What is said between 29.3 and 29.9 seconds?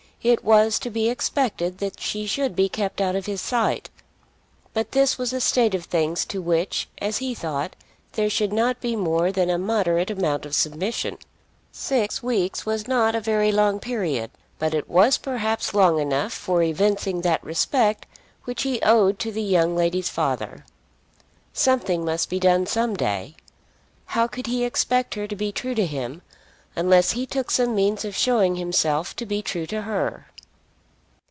true to